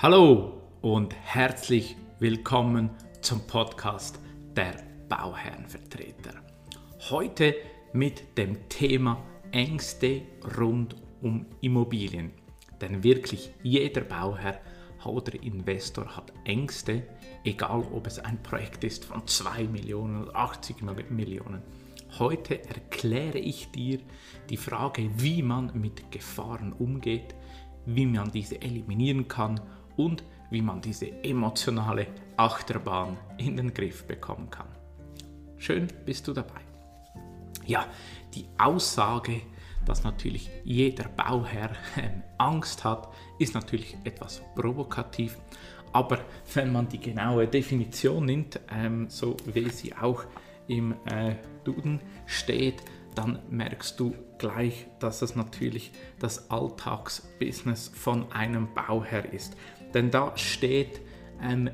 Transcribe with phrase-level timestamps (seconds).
[0.00, 4.20] Hallo und herzlich willkommen zum Podcast
[4.54, 4.76] der
[5.08, 6.34] Bauherrenvertreter.
[7.10, 7.56] Heute
[7.92, 10.22] mit dem Thema Ängste
[10.56, 12.30] rund um Immobilien.
[12.80, 14.60] Denn wirklich jeder Bauherr
[15.04, 17.02] oder Investor hat Ängste,
[17.42, 20.76] egal ob es ein Projekt ist von 2 Millionen oder 80
[21.10, 21.60] Millionen.
[22.20, 23.98] Heute erkläre ich dir
[24.48, 27.34] die Frage, wie man mit Gefahren umgeht,
[27.84, 29.60] wie man diese eliminieren kann
[29.98, 32.06] und wie man diese emotionale
[32.38, 34.68] Achterbahn in den Griff bekommen kann.
[35.58, 36.60] Schön bist du dabei.
[37.66, 37.86] Ja,
[38.34, 39.42] die Aussage,
[39.84, 45.36] dass natürlich jeder Bauherr ähm, Angst hat, ist natürlich etwas provokativ.
[45.92, 46.20] Aber
[46.54, 50.24] wenn man die genaue Definition nimmt, ähm, so wie sie auch
[50.68, 52.82] im äh, Duden steht,
[53.14, 59.56] dann merkst du gleich, dass es natürlich das Alltagsbusiness von einem Bauherr ist.
[59.94, 61.00] Denn da steht
[61.42, 61.70] ähm,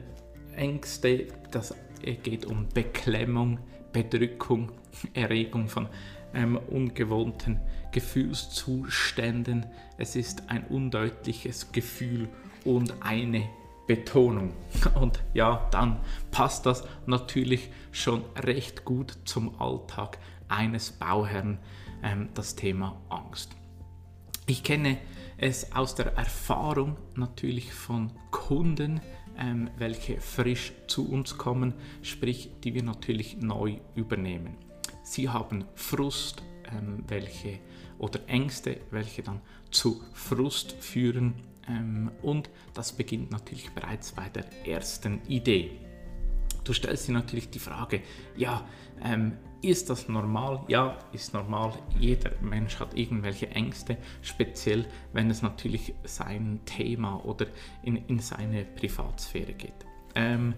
[0.55, 1.75] Ängste, das
[2.23, 3.59] geht um Beklemmung,
[3.93, 4.73] Bedrückung,
[5.15, 5.89] Erregung von
[6.35, 7.61] ähm, ungewohnten
[7.93, 9.67] Gefühlszuständen.
[9.99, 12.29] Es ist ein undeutliches Gefühl
[12.65, 13.49] und eine
[13.87, 14.55] Betonung.
[14.95, 20.19] Und ja, dann passt das natürlich schon recht gut zum Alltag
[20.49, 21.59] eines Bauherrn,
[22.03, 23.51] ähm, das Thema Angst.
[24.47, 24.99] Ich kenne
[25.37, 29.01] es aus der Erfahrung natürlich von Kunden,
[29.39, 34.57] ähm, welche frisch zu uns kommen, sprich die wir natürlich neu übernehmen.
[35.03, 37.59] Sie haben Frust, ähm, welche
[37.99, 39.41] oder Ängste, welche dann
[39.71, 41.35] zu Frust führen
[41.69, 45.73] ähm, und das beginnt natürlich bereits bei der ersten Idee.
[46.65, 48.01] Du stellst dir natürlich die Frage,
[48.37, 48.67] ja,
[49.03, 50.61] ähm, ist das normal?
[50.69, 51.73] Ja, ist normal.
[51.99, 57.47] Jeder Mensch hat irgendwelche Ängste, speziell wenn es natürlich sein Thema oder
[57.83, 59.73] in, in seine Privatsphäre geht.
[60.15, 60.55] Ähm,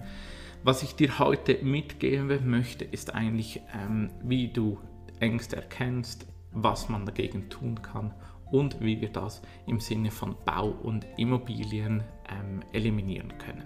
[0.64, 4.78] was ich dir heute mitgeben möchte, ist eigentlich, ähm, wie du
[5.20, 8.12] Ängste erkennst, was man dagegen tun kann
[8.50, 13.64] und wie wir das im Sinne von Bau und Immobilien ähm, eliminieren können.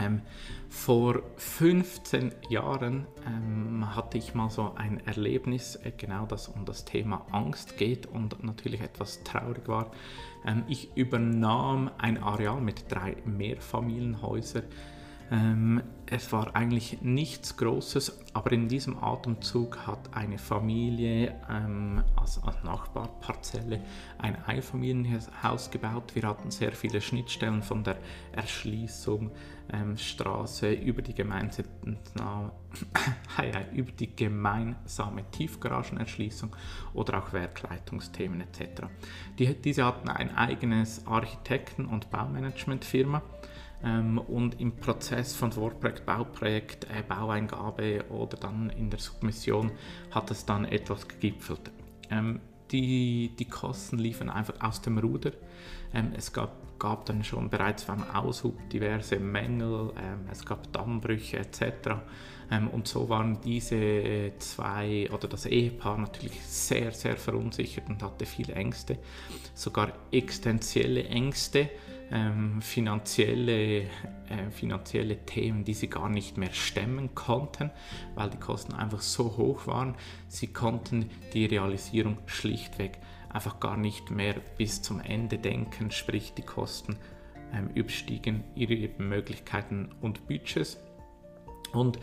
[0.00, 0.22] Ähm,
[0.68, 6.84] vor 15 Jahren ähm, hatte ich mal so ein Erlebnis, äh, genau das um das
[6.84, 9.90] Thema Angst geht und natürlich etwas traurig war.
[10.44, 14.64] Ähm, ich übernahm ein Areal mit drei Mehrfamilienhäusern
[15.30, 22.42] ähm, es war eigentlich nichts Großes, aber in diesem Atemzug hat eine Familie ähm, als,
[22.42, 23.82] als Nachbarparzelle
[24.16, 26.14] ein Einfamilienhaus gebaut.
[26.14, 27.98] Wir hatten sehr viele Schnittstellen von der
[28.32, 29.30] Erschließung
[29.70, 31.14] ähm, Straße über die,
[33.74, 36.56] über die gemeinsame Tiefgaragenerschließung
[36.94, 38.84] oder auch Werkleitungsthemen etc.
[39.38, 43.20] Die, diese hatten ein eigenes Architekten- und Baumanagementfirma
[43.84, 49.70] ähm, und im Prozess von Vorprojekt, Bauprojekt, äh, Baueingabe oder dann in der Submission
[50.10, 51.70] hat es dann etwas gegipfelt.
[52.10, 52.40] Ähm,
[52.70, 55.32] die, die Kosten liefen einfach aus dem Ruder.
[55.94, 61.38] Ähm, es gab, gab dann schon bereits beim Aushub diverse Mängel, ähm, es gab Dammbrüche
[61.38, 61.62] etc.
[62.50, 68.26] Ähm, und so waren diese zwei oder das Ehepaar natürlich sehr, sehr verunsichert und hatte
[68.26, 68.98] viele Ängste,
[69.54, 71.70] sogar existenzielle Ängste
[72.10, 77.70] ähm, finanzielle, äh, finanzielle Themen, die sie gar nicht mehr stemmen konnten,
[78.14, 79.94] weil die Kosten einfach so hoch waren.
[80.28, 82.98] Sie konnten die Realisierung schlichtweg
[83.30, 86.96] einfach gar nicht mehr bis zum Ende denken, sprich die Kosten
[87.52, 90.78] ähm, überstiegen ihre Möglichkeiten und Budgets.
[91.72, 91.98] Und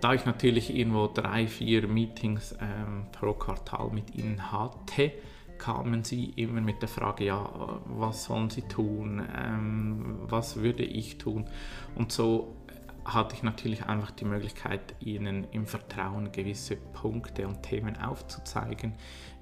[0.00, 5.12] da ich natürlich irgendwo drei, vier Meetings ähm, pro Quartal mit ihnen hatte,
[5.58, 11.18] kamen sie immer mit der Frage, ja, was sollen sie tun, ähm, was würde ich
[11.18, 11.46] tun?
[11.94, 12.56] Und so
[13.04, 18.94] hatte ich natürlich einfach die Möglichkeit, ihnen im Vertrauen gewisse Punkte und Themen aufzuzeigen,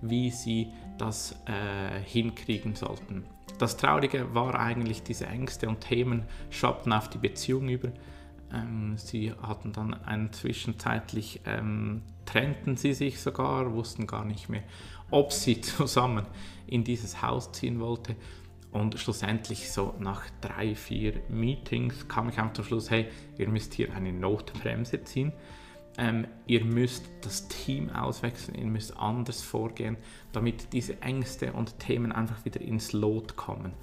[0.02, 0.69] wie sie
[0.99, 3.25] das äh, hinkriegen sollten.
[3.58, 7.90] Das Traurige war eigentlich, diese Ängste und Themen schwappten auf die Beziehung über.
[8.52, 14.62] Ähm, sie hatten dann einen zwischenzeitlich, ähm, trennten sie sich sogar, wussten gar nicht mehr,
[15.14, 16.26] ob sie zusammen
[16.66, 18.16] in dieses Haus ziehen wollte.
[18.72, 23.06] Und schlussendlich so nach drei, vier Meetings kam ich am Schluss, hey,
[23.38, 25.32] ihr müsst hier eine Notbremse ziehen.
[25.96, 29.96] Ähm, ihr müsst das Team auswechseln, ihr müsst anders vorgehen,
[30.32, 33.75] damit diese Ängste und Themen einfach wieder ins Lot kommen.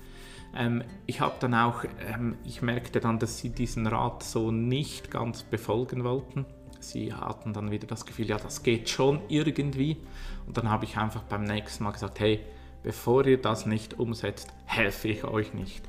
[0.54, 5.10] Ähm, ich habe dann auch, ähm, ich merkte dann, dass sie diesen Rat so nicht
[5.10, 6.46] ganz befolgen wollten
[6.84, 9.98] sie hatten dann wieder das Gefühl, ja, das geht schon irgendwie.
[10.48, 12.40] Und dann habe ich einfach beim nächsten Mal gesagt, hey,
[12.84, 15.84] bevor ihr das nicht umsetzt, helfe ich euch nicht.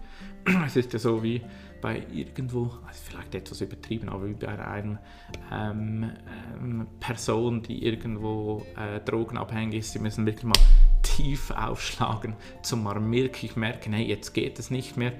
[0.67, 1.43] es ist ja so wie
[1.81, 5.01] bei irgendwo, also vielleicht etwas übertrieben, aber wie bei einer
[5.51, 6.13] ähm,
[6.61, 10.59] ähm, Person, die irgendwo äh, drogenabhängig ist, sie müssen wirklich mal
[11.23, 15.13] tief aufschlagen, zum mal wirklich merken, hey, jetzt geht es nicht mehr.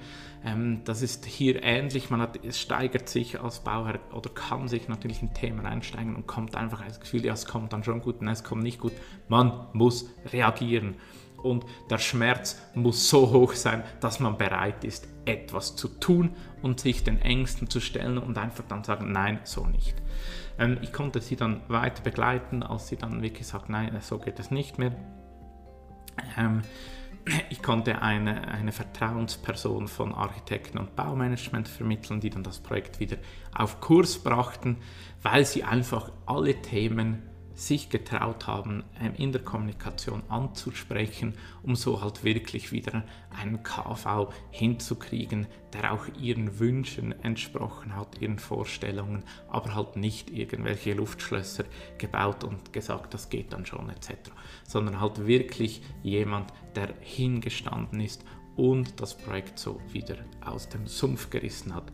[0.45, 4.89] Ähm, das ist hier ähnlich, man hat, es steigert sich als Bauherr oder kann sich
[4.89, 8.21] natürlich in Themen einsteigen und kommt einfach das Gefühl, ja, es kommt dann schon gut,
[8.21, 8.93] nein, es kommt nicht gut.
[9.29, 10.97] Man muss reagieren
[11.37, 16.31] und der Schmerz muss so hoch sein, dass man bereit ist, etwas zu tun
[16.63, 19.95] und sich den Ängsten zu stellen und einfach dann sagen, nein, so nicht.
[20.59, 24.41] Ähm, ich konnte sie dann weiter begleiten, als sie dann wirklich sagt, nein, so geht
[24.41, 24.97] es nicht mehr.
[26.39, 26.63] Ähm,
[27.51, 33.17] ich konnte eine, eine Vertrauensperson von Architekten und Baumanagement vermitteln, die dann das Projekt wieder
[33.55, 34.79] auf Kurs brachten,
[35.23, 37.23] weil sie einfach alle Themen
[37.55, 44.33] sich getraut haben, ähm, in der Kommunikation anzusprechen, um so halt wirklich wieder einen KV
[44.51, 51.65] hinzukriegen, der auch ihren Wünschen entsprochen hat, ihren Vorstellungen, aber halt nicht irgendwelche Luftschlösser
[51.99, 54.31] gebaut und gesagt, das geht dann schon etc.,
[54.65, 58.25] sondern halt wirklich jemand, der hingestanden ist
[58.57, 61.91] und das Projekt so wieder aus dem Sumpf gerissen hat.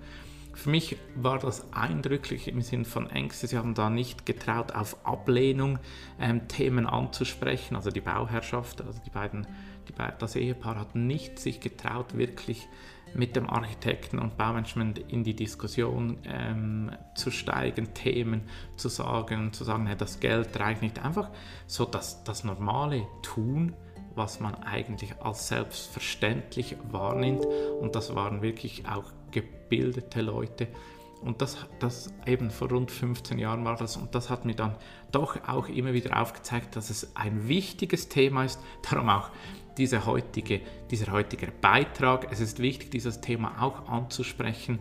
[0.59, 3.47] Für mich war das eindrücklich im Sinn von Ängste.
[3.47, 5.79] Sie haben da nicht getraut, auf Ablehnung
[6.19, 7.77] ähm, Themen anzusprechen.
[7.77, 9.47] Also die Bauherrschaft, also die beiden,
[9.89, 12.67] die das Ehepaar hat nicht sich getraut, wirklich
[13.15, 18.43] mit dem Architekten und Baumanagement in die Diskussion ähm, zu steigen, Themen
[18.75, 20.99] zu sagen, zu sagen, hey, das Geld reicht nicht.
[21.05, 21.31] Einfach
[21.69, 23.77] so das, das normale Tun
[24.15, 27.47] was man eigentlich als selbstverständlich wahrnimmt.
[27.81, 30.69] Und das waren wirklich auch gebildete Leute.
[31.23, 33.97] Und das, das eben vor rund 15 Jahren war das.
[33.97, 34.77] Und das hat mir dann
[35.11, 38.61] doch auch immer wieder aufgezeigt, dass es ein wichtiges Thema ist.
[38.89, 39.31] Darum auch
[39.77, 40.61] diese heutige,
[40.91, 42.29] dieser heutige Beitrag.
[42.31, 44.79] Es ist wichtig, dieses Thema auch anzusprechen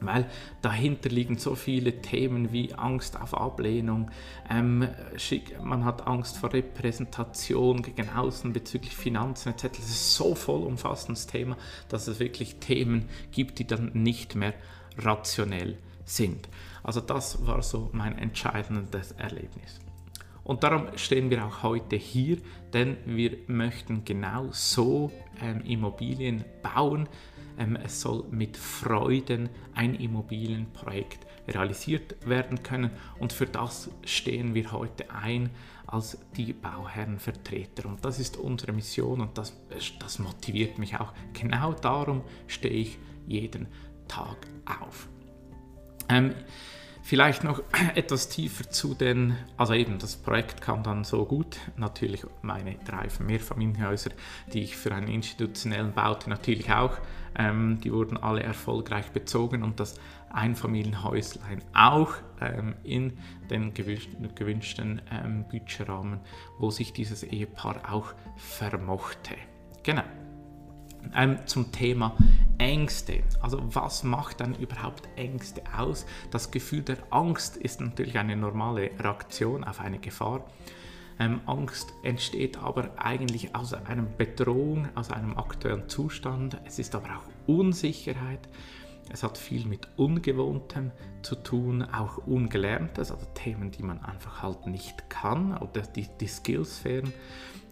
[0.00, 0.26] weil
[0.62, 4.10] dahinter liegen so viele Themen wie Angst auf Ablehnung,
[4.48, 4.88] ähm,
[5.62, 9.62] man hat Angst vor Repräsentation gegen außen bezüglich Finanzen etc.
[9.76, 11.56] Das ist so vollumfassendes Thema,
[11.88, 14.54] dass es wirklich Themen gibt, die dann nicht mehr
[14.98, 16.48] rationell sind.
[16.82, 19.80] Also das war so mein entscheidendes Erlebnis.
[20.48, 22.38] Und darum stehen wir auch heute hier,
[22.72, 25.12] denn wir möchten genau so
[25.42, 27.06] ähm, Immobilien bauen,
[27.84, 35.10] es soll mit Freuden ein Immobilienprojekt realisiert werden können und für das stehen wir heute
[35.10, 35.50] ein
[35.86, 39.54] als die Bauherrenvertreter und das ist unsere Mission und das,
[39.98, 41.12] das motiviert mich auch.
[41.32, 43.66] Genau darum stehe ich jeden
[44.06, 45.08] Tag auf.
[46.08, 46.34] Ähm,
[47.08, 47.62] Vielleicht noch
[47.94, 53.08] etwas tiefer zu den, also eben das Projekt kam dann so gut, natürlich meine drei
[53.18, 54.10] Mehrfamilienhäuser,
[54.52, 56.98] die ich für einen institutionellen baute, natürlich auch,
[57.34, 62.12] ähm, die wurden alle erfolgreich bezogen und das Einfamilienhäuslein auch
[62.42, 63.16] ähm, in
[63.48, 66.20] den gewünschten, gewünschten ähm, Budgetrahmen,
[66.58, 69.34] wo sich dieses Ehepaar auch vermochte.
[69.82, 70.04] Genau.
[71.14, 72.16] Ähm, zum Thema
[72.58, 73.22] Ängste.
[73.40, 76.06] Also was macht dann überhaupt Ängste aus?
[76.30, 80.44] Das Gefühl der Angst ist natürlich eine normale Reaktion auf eine Gefahr.
[81.20, 86.60] Ähm, Angst entsteht aber eigentlich aus einer Bedrohung, aus einem aktuellen Zustand.
[86.64, 88.48] Es ist aber auch Unsicherheit.
[89.10, 90.92] Es hat viel mit Ungewohntem
[91.22, 96.26] zu tun, auch Ungelerntes, also Themen, die man einfach halt nicht kann oder die, die
[96.26, 97.12] Skills fehlen.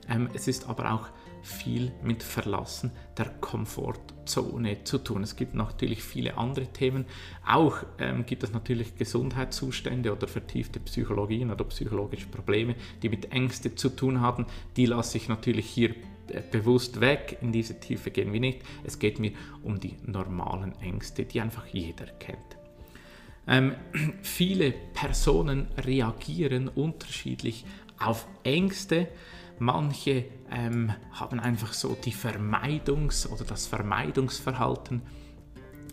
[0.08, 1.08] Ähm, es ist aber auch
[1.46, 5.22] viel mit Verlassen der Komfortzone zu tun.
[5.22, 7.06] Es gibt natürlich viele andere Themen.
[7.46, 13.74] Auch ähm, gibt es natürlich Gesundheitszustände oder vertiefte Psychologien oder psychologische Probleme, die mit Ängste
[13.74, 14.46] zu tun haben.
[14.76, 15.90] Die lasse ich natürlich hier
[16.28, 17.38] äh, bewusst weg.
[17.40, 18.62] In diese Tiefe gehen wir nicht.
[18.84, 22.56] Es geht mir um die normalen Ängste, die einfach jeder kennt.
[23.46, 23.76] Ähm,
[24.22, 27.64] viele Personen reagieren unterschiedlich
[27.98, 29.08] auf Ängste.
[29.58, 35.02] Manche ähm, haben einfach so die Vermeidungs- oder das Vermeidungsverhalten.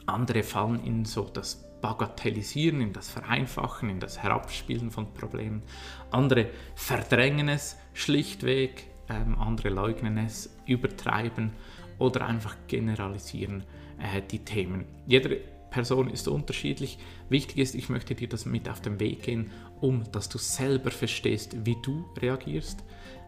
[0.06, 5.64] Andere fallen in so das Bagatellisieren, in das Vereinfachen, in das Herabspielen von Problemen.
[6.12, 11.52] Andere verdrängen es schlichtweg, ähm, andere leugnen es, übertreiben
[12.00, 13.64] oder einfach generalisieren
[13.98, 14.86] äh, die Themen.
[15.08, 15.42] Jede
[15.72, 17.00] Person ist unterschiedlich.
[17.30, 20.92] Wichtig ist, ich möchte dir das mit auf den Weg gehen, um dass du selber
[20.92, 22.84] verstehst, wie du reagierst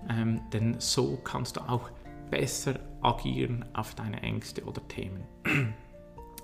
[0.09, 1.89] ähm, denn so kannst du auch
[2.29, 5.23] besser agieren auf deine Ängste oder Themen.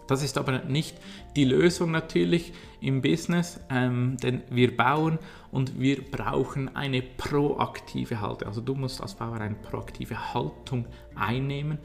[0.07, 0.97] Das ist aber nicht
[1.37, 2.51] die Lösung natürlich
[2.81, 5.19] im Business, ähm, denn wir bauen
[5.51, 8.49] und wir brauchen eine proaktive Haltung.
[8.49, 11.77] Also du musst als Bauer eine proaktive Haltung einnehmen,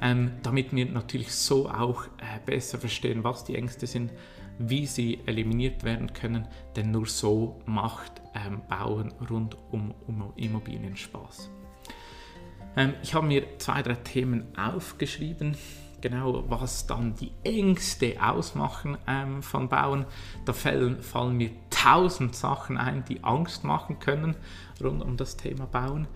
[0.00, 4.12] ähm, damit wir natürlich so auch äh, besser verstehen, was die Ängste sind,
[4.68, 10.96] wie sie eliminiert werden können, denn nur so macht ähm, Bauen rund um, um Immobilien
[10.96, 11.50] Spaß.
[12.76, 15.56] Ähm, ich habe mir zwei, drei Themen aufgeschrieben,
[16.00, 20.06] genau was dann die Ängste ausmachen ähm, von Bauen.
[20.44, 24.36] Da fallen, fallen mir tausend Sachen ein, die Angst machen können
[24.82, 26.08] rund um das Thema Bauen.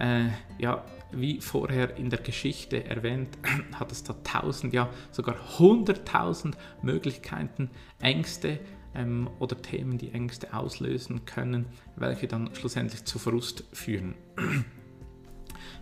[0.00, 0.28] Äh,
[0.58, 3.36] ja, wie vorher in der Geschichte erwähnt,
[3.78, 8.60] hat es da tausend, ja sogar hunderttausend Möglichkeiten, Ängste
[8.94, 11.66] ähm, oder Themen, die Ängste auslösen können,
[11.96, 14.14] welche dann schlussendlich zu Frust führen.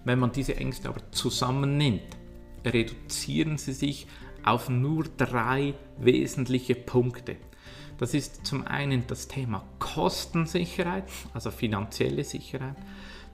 [0.04, 2.16] Wenn man diese Ängste aber zusammennimmt,
[2.64, 4.08] reduzieren sie sich
[4.44, 7.36] auf nur drei wesentliche Punkte.
[7.98, 12.76] Das ist zum einen das Thema Kostensicherheit, also finanzielle Sicherheit,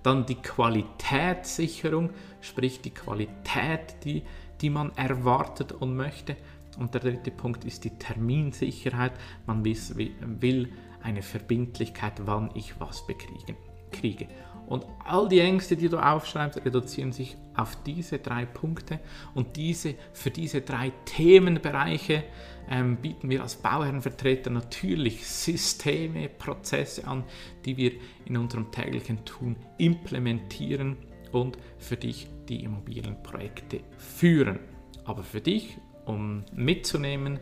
[0.04, 4.22] dann die Qualitätssicherung, sprich die Qualität, die,
[4.60, 6.36] die man erwartet und möchte.
[6.78, 9.12] Und der dritte Punkt ist die Terminsicherheit.
[9.46, 13.56] Man will eine Verbindlichkeit, wann ich was bekriege,
[13.90, 14.28] kriege.
[14.66, 19.00] Und all die Ängste, die du aufschreibst, reduzieren sich auf diese drei Punkte.
[19.34, 22.24] Und diese, für diese drei Themenbereiche
[22.70, 27.24] ähm, bieten wir als Bauherrenvertreter natürlich Systeme, Prozesse an,
[27.64, 27.92] die wir
[28.24, 30.96] in unserem täglichen Tun implementieren
[31.32, 34.60] und für dich die Immobilienprojekte führen.
[35.04, 37.38] Aber für dich, um mitzunehmen,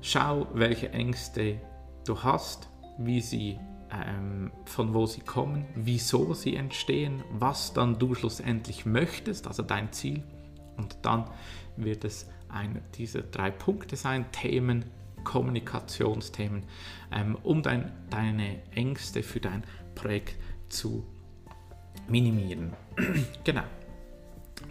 [0.00, 1.60] schau, welche Ängste
[2.06, 3.58] du hast, wie sie
[4.64, 10.22] von wo sie kommen, wieso sie entstehen, was dann du schlussendlich möchtest, also dein Ziel.
[10.76, 11.28] Und dann
[11.76, 14.84] wird es einer dieser drei Punkte sein, Themen,
[15.24, 16.64] Kommunikationsthemen,
[17.12, 19.62] ähm, um dein, deine Ängste für dein
[19.94, 20.36] Projekt
[20.68, 21.06] zu
[22.08, 22.72] minimieren.
[23.44, 23.64] genau.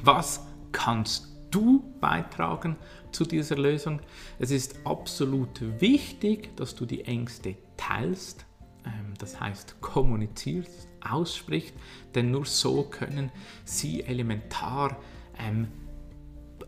[0.04, 2.76] Was kannst du beitragen
[3.12, 4.02] zu dieser Lösung?
[4.40, 8.51] Es ist absolut wichtig, dass du die Ängste teilst ähm,
[9.18, 10.70] das heißt kommuniziert,
[11.08, 11.76] ausspricht,
[12.16, 13.32] denn nur so können
[13.64, 14.98] sie elementar
[15.38, 15.68] ähm,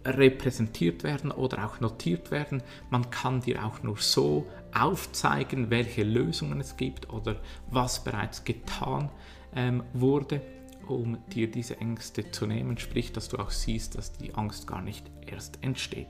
[0.06, 2.62] repräsentiert werden oder auch notiert werden.
[2.90, 9.10] Man kann dir auch nur so aufzeigen, welche Lösungen es gibt oder was bereits getan
[9.56, 10.42] ähm, wurde,
[10.88, 14.82] um dir diese Ängste zu nehmen, sprich, dass du auch siehst, dass die Angst gar
[14.82, 16.08] nicht erst entsteht.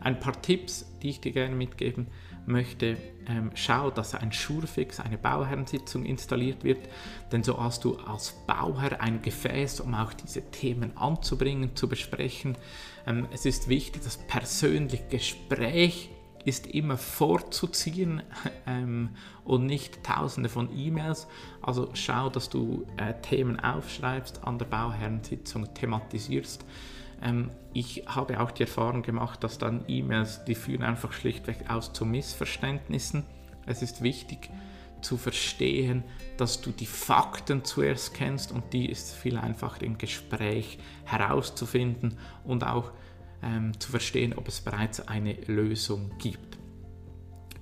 [0.00, 2.08] Ein paar Tipps, die ich dir gerne mitgeben
[2.46, 2.96] möchte,
[3.28, 6.88] ähm, schau, dass ein Schurfix, eine Bauherrensitzung installiert wird,
[7.30, 12.56] denn so hast du als Bauherr ein Gefäß, um auch diese Themen anzubringen, zu besprechen.
[13.06, 16.10] Ähm, es ist wichtig, das persönliche Gespräch
[16.44, 18.22] ist immer vorzuziehen
[18.66, 19.10] ähm,
[19.44, 21.28] und nicht tausende von E-Mails.
[21.60, 26.64] Also schau, dass du äh, Themen aufschreibst, an der Bauherrensitzung thematisierst
[27.22, 31.92] ähm, ich habe auch die Erfahrung gemacht, dass dann E-Mails, die führen einfach schlichtweg aus
[31.92, 33.24] zu Missverständnissen.
[33.66, 34.50] Es ist wichtig
[35.00, 36.04] zu verstehen,
[36.36, 42.64] dass du die Fakten zuerst kennst und die ist viel einfacher im Gespräch herauszufinden und
[42.64, 42.92] auch
[43.42, 46.51] ähm, zu verstehen, ob es bereits eine Lösung gibt.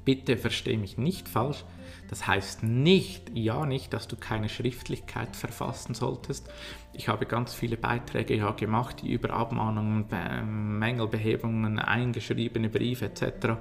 [0.05, 1.65] Bitte verstehe mich nicht falsch,
[2.09, 6.51] das heißt nicht, ja nicht, dass du keine Schriftlichkeit verfassen solltest.
[6.93, 10.07] Ich habe ganz viele Beiträge ja gemacht, die über Abmahnungen,
[10.79, 13.61] Mängelbehebungen, eingeschriebene Briefe etc.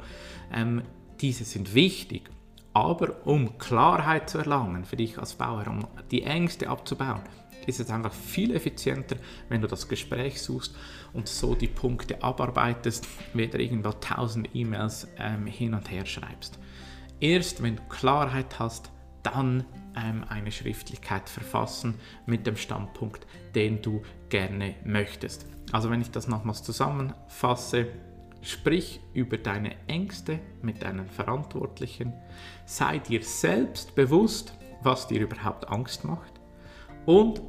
[0.51, 0.81] Ähm,
[1.21, 2.29] diese sind wichtig.
[2.73, 7.21] Aber um Klarheit zu erlangen für dich als Bauer, um die Ängste abzubauen,
[7.69, 9.15] ist es einfach viel effizienter,
[9.47, 10.75] wenn du das Gespräch suchst
[11.13, 16.59] und so die Punkte abarbeitest, weder irgendwo tausend E-Mails ähm, hin und her schreibst.
[17.19, 18.91] Erst wenn du Klarheit hast,
[19.23, 21.95] dann ähm, eine Schriftlichkeit verfassen
[22.25, 25.45] mit dem Standpunkt, den du gerne möchtest.
[25.71, 27.87] Also wenn ich das nochmals zusammenfasse,
[28.41, 32.13] sprich über deine Ängste mit deinen Verantwortlichen,
[32.65, 36.39] sei dir selbst bewusst, was dir überhaupt Angst macht
[37.05, 37.41] und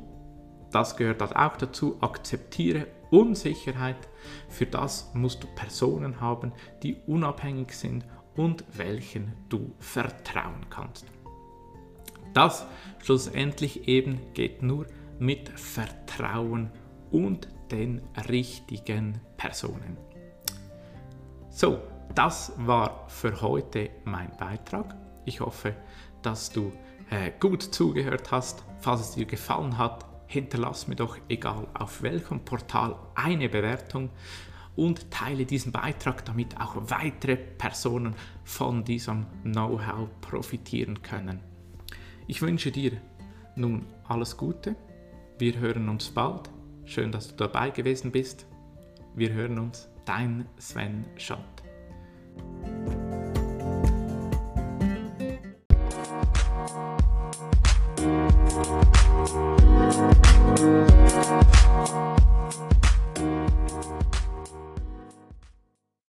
[0.73, 4.09] das gehört halt auch dazu, akzeptiere Unsicherheit.
[4.49, 8.05] Für das musst du Personen haben, die unabhängig sind
[8.37, 11.07] und welchen du vertrauen kannst.
[12.33, 12.67] Das
[13.03, 14.87] schlussendlich eben geht nur
[15.19, 16.71] mit Vertrauen
[17.11, 19.97] und den richtigen Personen.
[21.51, 21.81] So,
[22.15, 24.97] das war für heute mein Beitrag.
[25.25, 25.75] Ich hoffe,
[26.23, 26.73] dass du
[27.11, 28.65] äh, gut zugehört hast.
[28.79, 34.11] Falls es dir gefallen hat, hinterlass mir doch, egal auf welchem Portal, eine Bewertung
[34.77, 41.41] und teile diesen Beitrag, damit auch weitere Personen von diesem Know-how profitieren können.
[42.29, 42.93] Ich wünsche dir
[43.57, 44.77] nun alles Gute.
[45.39, 46.49] Wir hören uns bald.
[46.85, 48.47] Schön, dass du dabei gewesen bist.
[49.17, 49.89] Wir hören uns.
[50.05, 51.39] Dein Sven Schott.